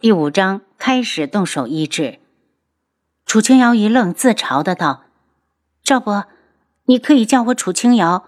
[0.00, 2.20] 第五章开始动手医治。
[3.26, 5.02] 楚清瑶一愣，自嘲的道
[5.84, 6.24] ：“赵伯，
[6.86, 8.24] 你可以叫我楚清瑶。”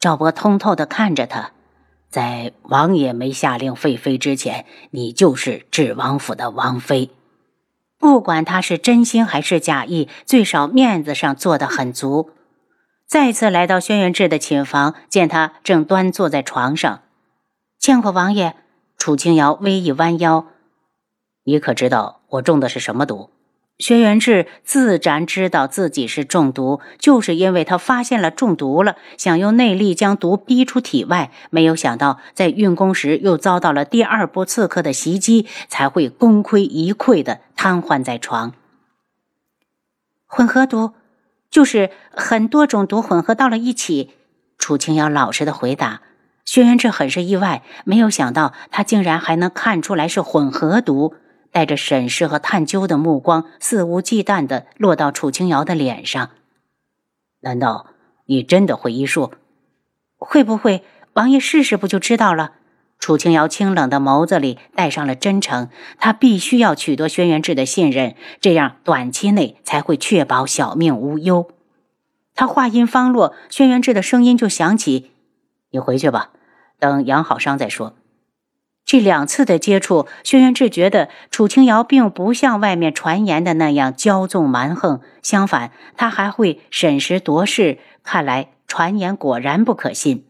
[0.00, 1.52] 赵伯通透的看着他，
[2.10, 7.12] 在王爷没下令废妃之前，你就是治王府的王妃。
[7.98, 12.30] 不管他是真心还是假意，最少面子上做得很足。
[13.06, 17.02] 再次来到轩辕志的寝房，见他正端坐在床上，
[17.78, 18.56] 见过王爷。
[18.98, 20.46] 楚清瑶微一弯腰。
[21.46, 23.30] 你可知道我中的是什么毒？
[23.78, 38.52] 轩辕志自然知道自己是中毒，就是因为他发现了中毒了，想用内力将毒逼出体外，没有想到在运功时又遭到了第二波刺客的袭击，才会功亏一篑的瘫痪在床。
[40.26, 40.94] 混合毒，
[41.48, 44.10] 就是很多种毒混合到了一起。
[44.58, 46.00] 楚清瑶老实的回答。
[46.44, 51.14] 轩辕志很是意外，没有想到他竟然还能看出来是混合毒。
[51.56, 56.32] 带着审视和探究的目光，肆无忌惮地落到楚清瑶的脸上。
[57.40, 57.86] 难道
[58.26, 59.32] 你真的会医术？
[60.18, 60.84] 会不会？
[61.14, 62.52] 王爷试试不就知道了？
[62.98, 65.70] 楚清瑶清冷的眸子里带上了真诚。
[65.96, 71.50] 他必须要取得轩辕志的信任，这样短期内才会确保小命无忧。
[72.34, 75.10] 他话音方落，轩辕志的声音就响起
[75.72, 76.32] ：“你回去吧，
[76.78, 77.94] 等养好伤再说。”
[78.86, 87.80] 这两次的接触，轩辕志觉得楚清瑶并不像外面传言的那样骄纵蛮横，相反，他还会审时度势。
[88.04, 90.28] 看来传言果然不可信。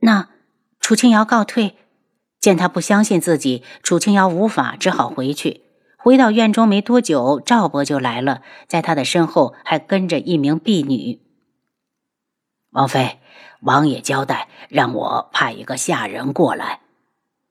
[0.00, 0.30] 那
[0.80, 1.76] 楚清瑶告退，
[2.40, 5.60] 见他不相信自己，楚清瑶无法，只好回去。
[5.98, 11.20] 回到院中没多久，赵伯就来了，在他的身后还跟着一名婢女。
[12.70, 13.18] 王妃，
[13.60, 16.80] 王爷交代让我派一个下人过来。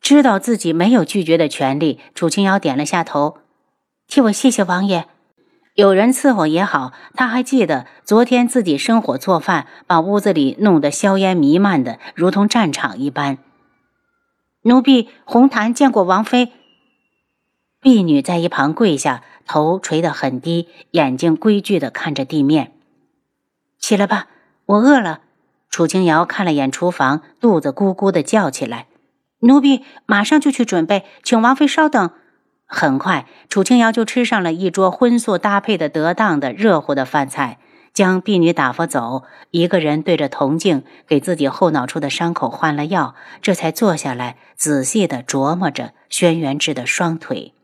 [0.00, 3.38] 知道自己没有拒绝的权利，楚清瑶点了下头，
[4.08, 5.06] 替我谢谢王爷。
[5.74, 6.92] 有人伺候也好。
[7.14, 13.38] 他还记得昨天自己生火做饭，把屋子里弄得硝烟弥漫的，如同战场一般。
[14.62, 16.52] 奴婢红檀见过王妃。
[17.80, 22.72] 婢女在一旁跪下，头垂得很低，眼睛规矩地看着地面。
[23.78, 24.26] 起来吧，
[24.66, 25.20] 我饿了。
[25.70, 28.86] 楚清瑶看了眼厨房，肚子咕咕地叫起来。
[29.40, 32.10] 奴婢马上就去准备，请王妃稍等。
[32.66, 37.58] 很快，楚清瑶就吃上了一桌荤素搭配的得当的热乎的饭菜，
[37.92, 47.54] 将婢女打发走，一个人对着铜镜给自己后脑处的伤口换了药，这才坐下来仔细地琢磨着轩辕志的双腿。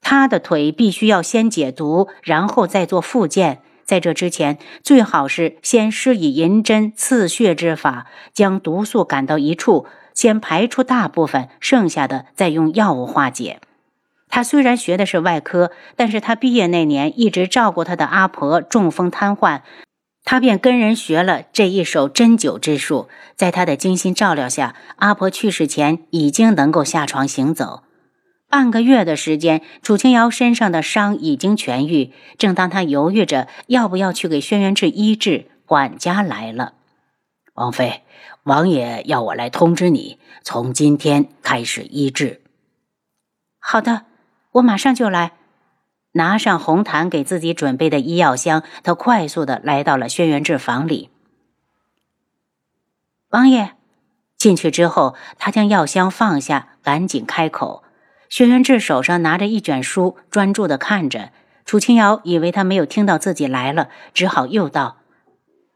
[0.00, 3.60] 他的腿必须要先解毒，然后再做复健。
[3.84, 9.86] 在这之前，最好是先施以银针刺血之法，将毒素赶到一处。
[10.18, 13.60] 先排出大部分，剩下的再用药物化解。
[14.28, 19.60] 他虽然学的是外科，但是他毕业那年一直照顾他的阿婆中风瘫痪，
[20.24, 23.08] 他便跟人学了这一手针灸之术。
[23.36, 27.84] 在他的精心照料下，阿婆去世前已经能够下床行走。
[28.50, 32.12] 半个月的时间，楚清瑶身上的伤已经痊愈。
[32.36, 36.72] 正当他犹豫着要不要去给轩辕志医治，管家来了，
[37.58, 38.04] 王妃。
[38.44, 42.40] 王爷要我来通知你，从今天开始医治。
[43.58, 44.06] 好的，
[44.52, 45.32] 我马上就来。
[46.12, 51.10] 拿上红檀给自己准备的医药箱，他快速的来到了轩辕志房里。
[53.30, 53.74] 王爷
[54.36, 57.82] 进去之后，他将药箱放下，赶紧开口。
[58.28, 61.32] 轩辕志手上拿着一卷书，专注的看着。
[61.64, 64.98] 楚清瑶以为他没有听到自己来了，只好又道：“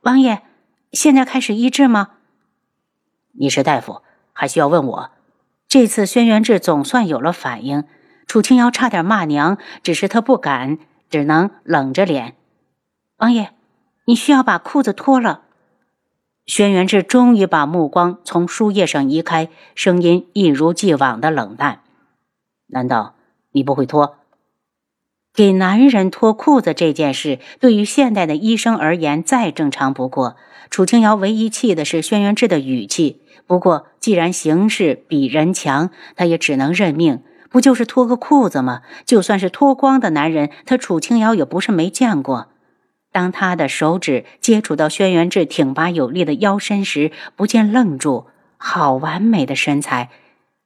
[0.00, 0.42] 王爷，
[0.92, 2.10] 现在开始医治吗？”
[3.32, 5.10] 你是大夫，还需要问我？
[5.66, 7.84] 这次轩辕志总算有了反应，
[8.26, 12.36] 楚清瑶差点骂娘，只是他不敢，只能冷着脸。
[13.16, 13.52] 王爷，
[14.04, 15.42] 你需要把裤子脱了。
[16.44, 21.82] 轩辕志终于把目光从书页上移开，声音一如既往的冷淡。
[22.66, 23.14] 难道
[23.52, 24.18] 你不会脱？
[25.34, 30.36] 给男人脱裤子这件事，对于现代的医生而言再正常不过。
[30.68, 33.22] 楚清瑶唯一气的是轩辕志的语气。
[33.46, 37.22] 不过，既然形势比人强，他也只能认命。
[37.50, 38.82] 不就是脱个裤子吗？
[39.04, 42.48] 就算是脱光的男人，他楚清瑶也不是没见过。
[43.10, 48.26] 当他的手指接触到轩辕志挺拔有力的腰身时，不禁愣住。
[48.56, 50.08] 好完美的身材，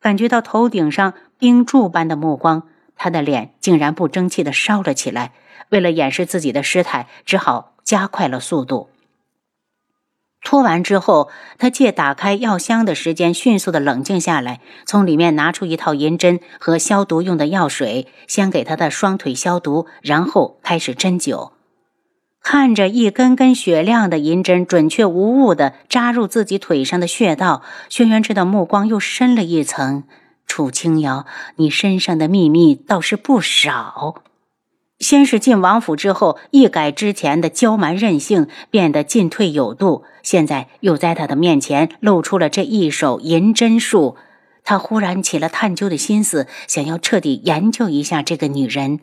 [0.00, 2.64] 感觉到头顶上冰柱般的目光，
[2.96, 5.32] 他的脸竟然不争气的烧了起来。
[5.70, 8.88] 为了掩饰自己的失态，只好加快了速度。
[10.42, 11.28] 拖完之后，
[11.58, 21.50] 他借打开药箱的时间，迅速的冷静下来，从里面拿出一套银针和消毒用的药水，先给他的双腿消毒，然后开始针灸。
[22.40, 30.04] 看着一根根雪亮的银针准确无误的扎入自己腿上的穴道，轩辕志的目光又深了一层。
[30.56, 31.26] 楚清瑶，
[31.56, 34.22] 你身上的秘密倒是不少。
[34.98, 40.04] 先是进王府之后，一改之前的娇蛮任性，变得进退有度。
[40.22, 44.16] 现在又在他的面前露出了这一手银针术，
[44.64, 49.00] 他忽然起了探究的心思，想要彻底研究一下这个女人。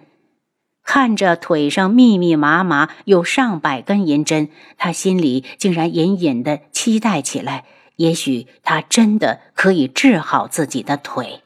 [0.83, 4.49] 看着腿上密密麻麻有上百根银针，
[4.79, 7.65] 他心里竟然隐隐的期待起来。
[7.97, 11.42] 也许他真的可以治好自己的腿。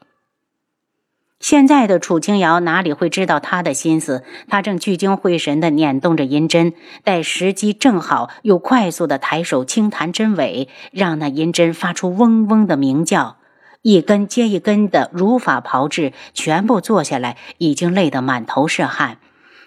[1.40, 4.24] 现在的楚清瑶哪里会知道他的心思？
[4.48, 6.72] 他正聚精会神地捻动着银针，
[7.04, 13.36] 待时机正好，又快速地抬手轻弹针尾，让那银针发出嗡嗡的鸣叫。
[13.82, 19.18] 一根接一根的如法炮制，全部做下来，已经累得满头是汗。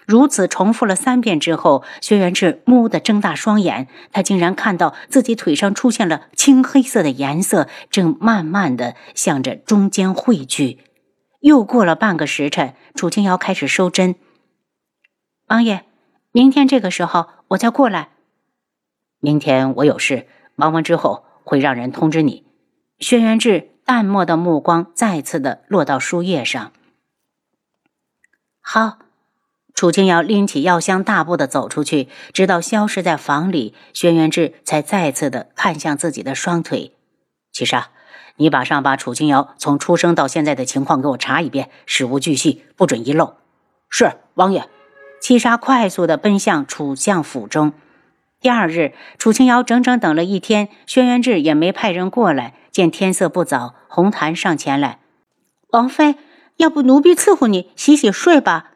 [0.04, 10.78] 如此重复了三遍之后，轩辕志蓦地睁大双眼，他竟然看到自己腿上出现了青黑色的颜色，正慢慢地向着中间汇聚。
[11.42, 14.14] 又过了半个时辰，楚清瑶开始收针。
[15.48, 15.84] 王爷，
[16.30, 18.10] 明天这个时候我再过来。
[19.18, 22.46] 明天我有事，忙完之后会让人通知你。
[23.00, 26.72] 轩辕志淡漠的目光再次的落到书页上。
[28.60, 28.98] 好，
[29.74, 36.94] 楚清瑶拎起药箱，大步的走出去，直到消失在房里，轩辕志才再次的看向自己的双腿。
[37.50, 37.90] 七杀。
[38.36, 43.34] 你马上把楚清瑶从出生到现在的情况给我查一遍，事无巨细，不准遗漏。
[43.88, 44.68] 是王爷。
[45.20, 47.72] 七杀快速的奔向楚相府中。
[48.40, 52.54] 第二日，楚清瑶整整等了一天，轩辕志也没派人过来。
[52.72, 54.98] 见天色不早，红檀上前来
[55.70, 56.16] ：“王妃，
[56.56, 58.72] 要不奴婢伺候你洗洗睡吧？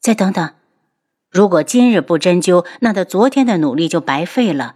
[0.00, 0.54] 再等等，
[1.30, 4.74] 如果今日不针灸，那他昨天的努力就白费了。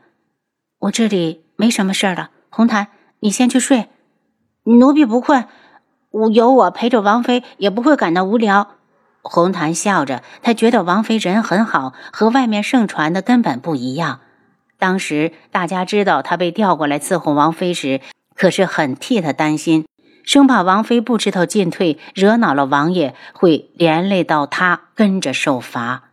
[0.79, 2.89] 我这里没什么事儿了，红檀。”
[3.21, 3.89] 你先去睡，
[4.65, 5.47] 奴婢不困，
[6.11, 8.69] 我有我陪着王妃也不会感到无聊。
[9.23, 14.21] 红檀笑着，他觉得王妃人很好，和外面盛传的根本不一样。
[14.79, 18.01] 当时大家知道他被调过来伺候王妃时，
[18.35, 19.87] 可是很替他担心，
[20.25, 26.08] 生怕王妃不知道进退，惹恼了王爷，会连累到他跟着受罚。